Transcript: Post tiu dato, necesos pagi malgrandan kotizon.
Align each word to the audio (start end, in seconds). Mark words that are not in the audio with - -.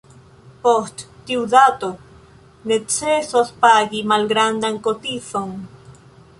Post 0.61 1.03
tiu 1.27 1.43
dato, 1.51 1.89
necesos 2.73 3.53
pagi 3.67 4.03
malgrandan 4.15 4.81
kotizon. 4.89 5.57